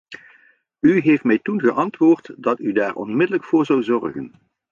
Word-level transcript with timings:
U 0.79 0.99
heeft 1.01 1.23
mij 1.23 1.39
toen 1.39 1.59
geantwoord 1.59 2.33
dat 2.37 2.59
u 2.59 2.71
daar 2.71 2.95
onmiddellijk 2.95 3.43
voor 3.45 3.65
zou 3.65 3.83
zorgen. 3.83 4.31